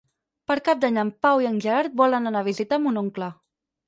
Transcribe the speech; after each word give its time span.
Per 0.51 0.53
Cap 0.69 0.77
d'Any 0.85 0.95
en 1.01 1.11
Pau 1.25 1.41
i 1.43 1.47
en 1.49 1.59
Gerard 1.65 1.97
volen 2.01 2.31
anar 2.31 2.41
a 2.41 2.47
visitar 2.47 2.81
mon 2.87 2.99
oncle. 3.03 3.29